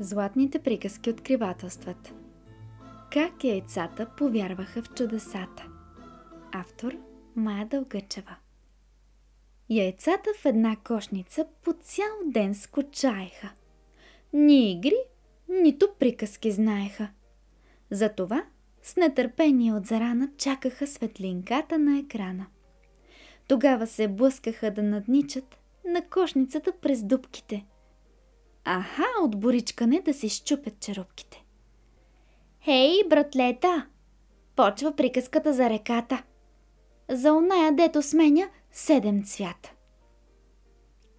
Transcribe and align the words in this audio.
Златните 0.00 0.58
приказки 0.58 1.10
откривателстват. 1.10 2.14
Как 3.12 3.44
яйцата 3.44 4.06
повярваха 4.16 4.82
в 4.82 4.94
чудесата? 4.94 5.66
Автор 6.52 6.96
Майя 7.36 7.66
Дългъчева. 7.66 8.36
Яйцата 9.70 10.30
в 10.42 10.44
една 10.44 10.76
кошница 10.76 11.46
по 11.64 11.72
цял 11.72 12.16
ден 12.26 12.54
скучаеха. 12.54 13.50
Ни 14.32 14.72
игри, 14.72 14.96
нито 15.48 15.88
приказки 15.98 16.50
знаеха. 16.50 17.08
Затова 17.90 18.44
с 18.82 18.96
нетърпение 18.96 19.72
от 19.72 19.86
зарана 19.86 20.28
чакаха 20.38 20.86
светлинката 20.86 21.78
на 21.78 21.98
екрана. 21.98 22.46
Тогава 23.48 23.86
се 23.86 24.08
блъскаха 24.08 24.70
да 24.70 24.82
надничат 24.82 25.58
на 25.84 26.02
кошницата 26.08 26.72
през 26.80 27.02
дубките– 27.02 27.66
Аха, 28.68 29.06
от 29.22 29.40
боричкане 29.40 30.00
да 30.00 30.14
си 30.14 30.28
щупят 30.28 30.80
черупките. 30.80 31.44
Хей, 32.64 33.04
братлета! 33.08 33.86
Почва 34.56 34.96
приказката 34.96 35.52
за 35.52 35.70
реката. 35.70 36.22
За 37.08 37.32
оная, 37.32 37.72
дето 37.72 38.02
сменя 38.02 38.48
седем 38.72 39.24
цвята. 39.24 39.72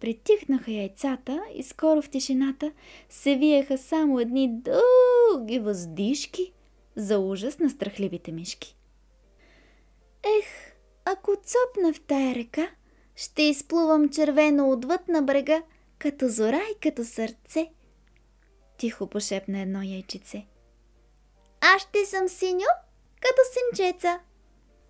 Притихнаха 0.00 0.70
яйцата 0.70 1.42
и 1.54 1.62
скоро 1.62 2.02
в 2.02 2.10
тишината 2.10 2.72
се 3.08 3.36
виеха 3.36 3.78
само 3.78 4.20
едни 4.20 4.48
дълги 4.52 5.58
въздишки 5.58 6.52
за 6.96 7.18
ужас 7.18 7.58
на 7.58 7.70
страхливите 7.70 8.32
мишки. 8.32 8.76
Ех, 10.38 10.74
ако 11.04 11.30
цопна 11.30 11.92
в 11.92 12.00
тая 12.00 12.34
река, 12.34 12.70
ще 13.16 13.42
изплувам 13.42 14.08
червено 14.08 14.70
отвъд 14.70 15.08
на 15.08 15.22
брега– 15.22 15.62
като 15.98 16.28
зора 16.28 16.60
и 16.76 16.80
като 16.80 17.04
сърце. 17.04 17.70
Тихо 18.76 19.06
пошепна 19.06 19.60
едно 19.60 19.82
яйчице. 19.82 20.46
Аз 21.60 21.82
ще 21.82 22.04
съм 22.04 22.28
синьо, 22.28 22.66
като 23.20 23.40
синчеца. 23.52 24.20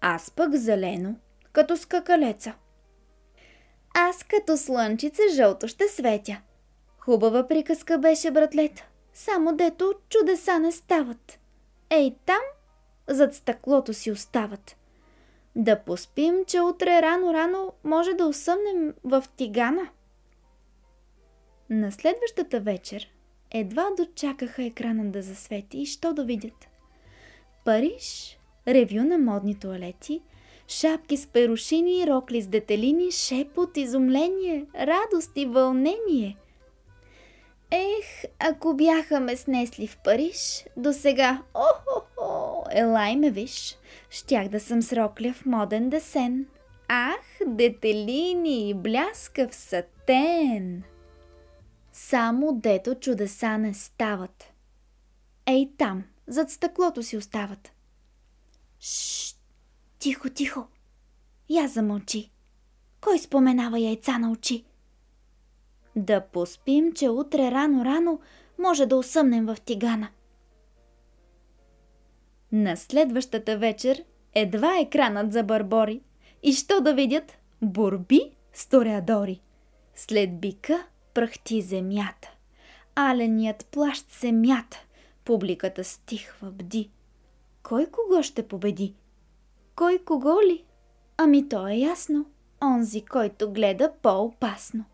Аз 0.00 0.30
пък 0.30 0.56
зелено, 0.56 1.16
като 1.52 1.76
скакалеца. 1.76 2.54
Аз 3.94 4.22
като 4.22 4.56
слънчице 4.56 5.22
жълто 5.34 5.68
ще 5.68 5.88
светя. 5.88 6.40
Хубава 6.98 7.46
приказка 7.46 7.98
беше, 7.98 8.30
братлета. 8.30 8.86
Само 9.14 9.56
дето 9.56 9.94
чудеса 10.08 10.58
не 10.58 10.72
стават. 10.72 11.38
Ей 11.90 12.16
там, 12.26 12.42
зад 13.08 13.34
стъклото 13.34 13.94
си 13.94 14.10
остават. 14.10 14.76
Да 15.56 15.80
поспим, 15.84 16.44
че 16.46 16.60
утре 16.60 17.02
рано-рано 17.02 17.72
може 17.84 18.14
да 18.14 18.26
усъмнем 18.26 18.94
в 19.04 19.24
тигана. 19.36 19.88
На 21.70 21.92
следващата 21.92 22.60
вечер 22.60 23.08
едва 23.50 23.86
дочакаха 23.96 24.64
екрана 24.64 25.04
да 25.04 25.22
засвети 25.22 25.78
и 25.78 25.86
що 25.86 26.12
да 26.12 26.24
видят. 26.24 26.68
Париж, 27.64 28.38
ревю 28.68 29.04
на 29.04 29.18
модни 29.18 29.58
туалети, 29.58 30.20
шапки 30.68 31.16
с 31.16 31.26
перушини, 31.26 32.06
рокли 32.06 32.42
с 32.42 32.46
детелини, 32.46 33.10
шепот, 33.10 33.76
изумление, 33.76 34.66
радост 34.74 35.32
и 35.36 35.46
вълнение. 35.46 36.36
Ех, 37.70 38.24
ако 38.38 38.74
бяха 38.74 39.20
ме 39.20 39.36
снесли 39.36 39.86
в 39.86 39.98
Париж, 40.04 40.64
до 40.76 40.92
сега, 40.92 41.42
о-хо-хо, 41.54 42.64
елай 42.70 43.16
ме 43.16 43.30
виж, 43.30 43.76
щях 44.10 44.48
да 44.48 44.60
съм 44.60 44.82
с 44.82 44.92
рокля 44.92 45.32
в 45.32 45.46
моден 45.46 45.90
десен. 45.90 46.46
Ах, 46.88 47.38
детелини, 47.46 48.74
бляскав 48.74 49.54
сатен! 49.54 50.82
Само 51.92 52.52
дето 52.52 52.94
чудеса 52.94 53.58
не 53.58 53.74
стават. 53.74 54.44
Ей 55.46 55.70
там, 55.78 56.04
зад 56.26 56.50
стъклото 56.50 57.02
си 57.02 57.16
остават. 57.16 57.72
Шш, 58.80 59.34
тихо, 59.98 60.30
тихо. 60.30 60.66
Я 61.48 61.68
замълчи. 61.68 62.30
Кой 63.00 63.18
споменава 63.18 63.78
яйца 63.78 64.18
на 64.18 64.30
очи? 64.30 64.64
Да 65.96 66.20
поспим, 66.20 66.92
че 66.92 67.08
утре 67.08 67.50
рано-рано 67.50 68.20
може 68.58 68.86
да 68.86 68.96
усъмнем 68.96 69.46
в 69.46 69.56
тигана. 69.64 70.08
На 72.52 72.76
следващата 72.76 73.58
вечер 73.58 74.04
едва 74.34 74.78
екранът 74.78 75.32
за 75.32 75.42
барбори 75.42 76.00
и 76.42 76.52
що 76.52 76.80
да 76.80 76.94
видят? 76.94 77.32
Борби 77.62 78.20
с 78.52 78.66
тореадори. 78.66 79.40
След 79.94 80.40
бика 80.40 80.86
пръхти 81.14 81.62
земята. 81.62 82.30
Аленият 82.94 83.66
плащ 83.66 84.10
се 84.10 84.32
мята. 84.32 84.84
Публиката 85.24 85.84
стихва, 85.84 86.50
бди. 86.50 86.90
Кой 87.62 87.86
кого 87.86 88.22
ще 88.22 88.48
победи? 88.48 88.94
Кой 89.76 89.98
кого 89.98 90.42
ли? 90.42 90.64
Ами 91.16 91.48
то 91.48 91.68
е 91.68 91.74
ясно. 91.74 92.26
Онзи, 92.64 93.04
който 93.04 93.52
гледа 93.52 93.92
по-опасно. 94.02 94.84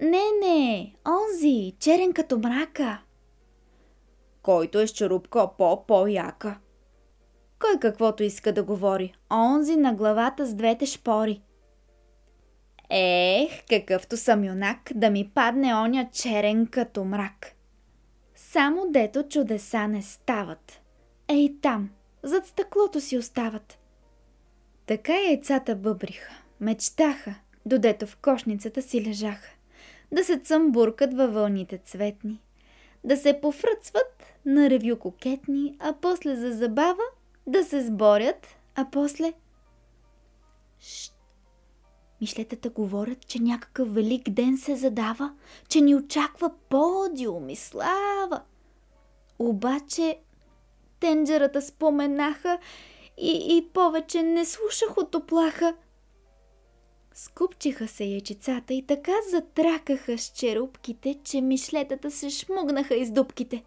Не, 0.00 0.24
не, 0.40 0.94
онзи, 1.08 1.74
черен 1.78 2.12
като 2.12 2.38
мрака. 2.38 3.02
Който 4.42 4.80
е 4.80 4.86
с 4.86 4.90
черупка 4.90 5.48
по-по-яка. 5.58 6.58
Кой 7.58 7.78
каквото 7.80 8.22
иска 8.22 8.52
да 8.52 8.62
говори, 8.62 9.14
онзи 9.32 9.76
на 9.76 9.94
главата 9.94 10.46
с 10.46 10.54
двете 10.54 10.86
шпори. 10.86 11.42
Ех, 12.90 13.62
какъвто 13.68 14.16
съм 14.16 14.44
юнак, 14.44 14.90
да 14.94 15.10
ми 15.10 15.30
падне 15.34 15.74
оня 15.74 16.08
черен 16.12 16.66
като 16.66 17.04
мрак. 17.04 17.52
Само 18.34 18.90
дето 18.90 19.22
чудеса 19.22 19.88
не 19.88 20.02
стават. 20.02 20.80
Ей 21.28 21.54
там, 21.62 21.90
зад 22.22 22.46
стъклото 22.46 23.00
си 23.00 23.18
остават. 23.18 23.78
Така 24.86 25.12
яйцата 25.12 25.76
бъбриха, 25.76 26.32
мечтаха, 26.60 27.34
додето 27.66 28.06
в 28.06 28.16
кошницата 28.16 28.82
си 28.82 29.04
лежаха. 29.04 29.50
Да 30.12 30.24
се 30.24 30.38
цъмбуркат 30.38 31.14
във 31.14 31.34
вълните 31.34 31.78
цветни, 31.78 32.40
да 33.04 33.16
се 33.16 33.40
пофръцват 33.40 34.24
на 34.46 34.70
ревю 34.70 34.98
кокетни, 34.98 35.76
а 35.78 35.94
после 36.00 36.36
за 36.36 36.52
забава 36.52 37.02
да 37.46 37.64
се 37.64 37.86
сборят, 37.86 38.46
а 38.74 38.86
после... 38.90 39.32
Шт! 40.80 41.17
Мишлетата 42.20 42.70
говорят, 42.70 43.26
че 43.26 43.38
някакъв 43.38 43.94
велик 43.94 44.30
ден 44.30 44.58
се 44.58 44.76
задава, 44.76 45.32
че 45.68 45.80
ни 45.80 45.94
очаква 45.94 46.50
подиум 46.68 47.48
и 47.48 47.56
слава. 47.56 48.40
Обаче 49.38 50.18
тенджерата 51.00 51.62
споменаха 51.62 52.58
и, 53.18 53.56
и 53.56 53.68
повече 53.72 54.22
не 54.22 54.44
слушах 54.44 54.96
от 54.96 55.14
оплаха. 55.14 55.74
Скупчиха 57.14 57.88
се 57.88 58.04
яйчицата 58.04 58.74
и 58.74 58.86
така 58.86 59.12
затракаха 59.30 60.18
с 60.18 60.24
черупките, 60.24 61.14
че 61.24 61.40
мишлетата 61.40 62.10
се 62.10 62.30
шмугнаха 62.30 62.94
из 62.94 63.10
дубките. 63.10 63.64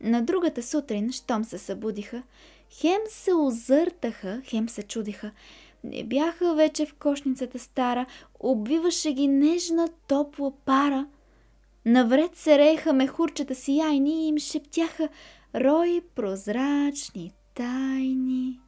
На 0.00 0.22
другата 0.22 0.62
сутрин, 0.62 1.12
щом 1.12 1.44
се 1.44 1.58
събудиха, 1.58 2.22
хем 2.70 3.00
се 3.08 3.34
озъртаха, 3.34 4.42
хем 4.44 4.68
се 4.68 4.82
чудиха– 4.82 5.30
не 5.84 6.04
бяха 6.04 6.54
вече 6.54 6.86
в 6.86 6.94
кошницата 6.94 7.58
стара, 7.58 8.06
обвиваше 8.40 9.12
ги 9.12 9.28
нежна 9.28 9.88
топла 10.08 10.52
пара. 10.64 11.06
Навред 11.86 12.36
се 12.36 12.58
рееха 12.58 12.92
мехурчета 12.92 13.54
си 13.54 13.76
яйни 13.76 14.24
и 14.24 14.28
им 14.28 14.38
шептяха 14.38 15.08
рои 15.54 16.00
прозрачни 16.14 17.32
тайни. 17.54 18.60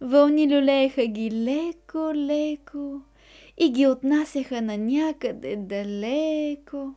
Вълни 0.00 0.56
люлееха 0.56 1.06
ги 1.06 1.30
леко-леко 1.30 3.00
и 3.56 3.70
ги 3.70 3.86
отнасяха 3.86 4.62
на 4.62 4.78
някъде 4.78 5.56
далеко. 5.56 6.94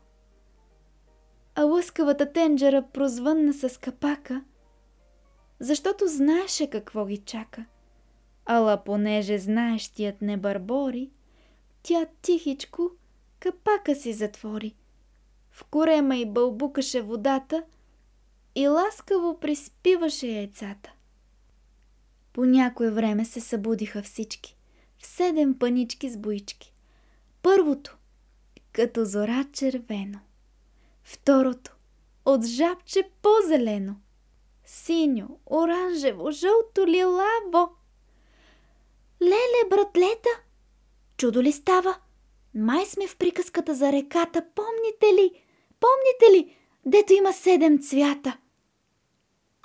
А 1.56 1.64
лъскавата 1.64 2.32
тенджера 2.34 2.82
прозвънна 2.94 3.54
с 3.54 3.80
капака, 3.80 4.44
защото 5.60 6.08
знаеше 6.08 6.70
какво 6.70 7.06
ги 7.06 7.18
чака– 7.18 7.66
Ала 8.54 8.84
понеже 8.84 9.38
знаещият 9.38 10.22
не 10.22 10.38
барбори, 10.38 11.10
тя 11.84 12.06
тихичко 12.22 12.92
капака 13.40 13.96
си 13.96 14.14
затвори. 14.14 14.76
В 15.52 15.64
корема 15.64 16.18
и 16.18 16.26
бълбукаше 16.26 17.02
водата 17.02 17.64
и 18.56 18.68
ласкаво 18.68 19.40
приспиваше 19.40 20.28
яйцата. 20.28 20.94
По 22.34 22.46
някое 22.46 22.90
време 22.92 23.26
се 23.26 23.42
събудиха 23.42 24.02
всички, 24.02 24.58
в 25.00 25.08
седем 25.08 25.60
панички 25.60 26.10
с 26.10 26.18
боички. 26.18 26.74
Първото, 27.42 27.98
като 28.72 29.06
зора 29.06 29.46
червено. 29.54 30.20
Второто, 31.04 31.76
от 32.26 32.46
жабче 32.46 33.10
по-зелено. 33.22 33.96
Синьо, 34.66 35.40
оранжево, 35.46 36.32
жълто, 36.32 36.88
лилаво– 36.88 37.76
Леле, 39.22 39.70
братлета! 39.70 40.30
Чудо 41.18 41.42
ли 41.42 41.52
става? 41.52 41.96
Май 42.56 42.86
сме 42.86 43.08
в 43.08 43.18
приказката 43.18 43.74
за 43.74 43.92
реката, 43.92 44.46
помните 44.56 45.06
ли? 45.06 45.42
помните 45.80 46.38
ли, 46.38 46.56
дето 46.86 47.14
има 47.14 47.34
седем 47.34 47.82
цвята? 47.82 48.38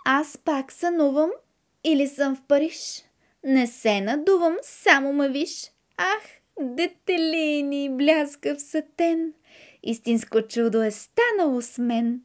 Аз 0.04 0.38
пак 0.38 0.72
сънувам 0.72 1.30
или 1.84 2.08
съм 2.08 2.36
в 2.36 2.42
Париж. 2.48 3.02
Не 3.44 3.66
се 3.66 4.00
надувам, 4.00 4.56
само 4.62 5.12
ме 5.12 5.28
виж. 5.28 5.72
Ах, 5.96 6.22
детелини, 6.60 7.90
бляскав 7.96 8.62
сатен, 8.62 9.32
истинско 9.82 10.42
чудо 10.42 10.82
е 10.82 10.90
станало 10.90 11.62
с 11.62 11.78
мен. 11.78 12.20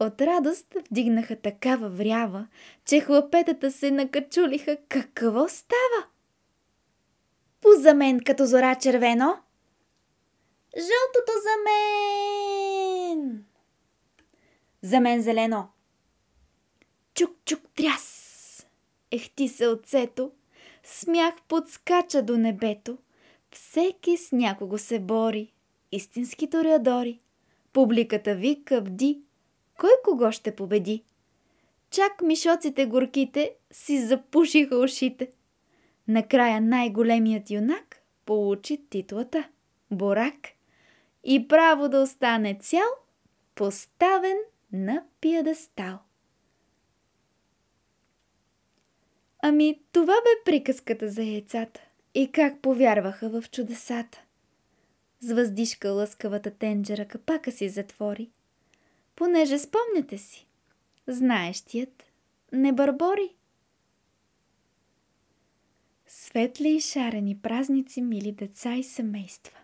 От 0.00 0.20
радост 0.20 0.74
вдигнаха 0.90 1.36
такава 1.36 1.88
врява, 1.88 2.46
че 2.84 3.00
хлапетата 3.00 3.70
се 3.70 3.90
накачулиха. 3.90 4.76
Какво 4.88 5.48
става? 5.48 6.06
Пуза 7.60 7.94
мен 7.94 8.20
като 8.20 8.46
зора 8.46 8.76
червено. 8.80 9.38
Жълтото 10.76 11.32
за 11.42 11.54
мен! 11.64 13.44
За 14.82 15.00
мен 15.00 15.22
зелено. 15.22 15.68
Чук-чук 17.14 17.60
тряс! 17.74 18.66
Ехти 19.10 19.48
се 19.48 19.68
отцето, 19.68 20.30
смях 20.84 21.34
подскача 21.48 22.22
до 22.22 22.38
небето. 22.38 22.98
Всеки 23.50 24.16
с 24.16 24.32
някого 24.32 24.78
се 24.78 24.98
бори, 24.98 25.52
истински 25.92 26.50
тореадори. 26.50 27.20
Публиката 27.72 28.34
вика 28.34 28.80
бди, 28.80 29.20
кой 29.78 29.90
кого 30.04 30.32
ще 30.32 30.56
победи? 30.56 31.04
Чак 31.90 32.22
мишоците 32.22 32.86
горките 32.86 33.54
си 33.72 34.06
запушиха 34.06 34.76
ушите. 34.76 35.30
Накрая 36.08 36.60
най-големият 36.60 37.50
юнак 37.50 37.96
получи 38.26 38.86
титлата 38.90 39.48
Борак 39.90 40.48
и 41.24 41.48
право 41.48 41.88
да 41.88 42.00
остане 42.00 42.58
цял, 42.60 42.88
поставен 43.54 44.36
на 44.72 45.04
пиедестал. 45.20 45.98
Ами, 49.42 49.80
това 49.92 50.14
бе 50.14 50.44
приказката 50.44 51.08
за 51.08 51.22
яйцата 51.22 51.80
и 52.14 52.32
как 52.32 52.62
повярваха 52.62 53.28
в 53.28 53.50
чудесата. 53.50 54.22
С 55.20 55.32
въздишка 55.32 55.90
лъскавата 55.90 56.50
тенджера 56.50 57.08
капака 57.08 57.52
си 57.52 57.68
затвори, 57.68 58.30
понеже 59.16 59.58
спомняте 59.58 60.18
си, 60.18 60.46
знаещият 61.06 62.04
не 62.52 62.72
бърбори. 62.72 63.34
Светли 66.06 66.68
и 66.76 66.80
шарени 66.80 67.38
празници, 67.38 68.02
мили 68.02 68.32
деца 68.32 68.74
и 68.74 68.82
семейства! 68.82 69.63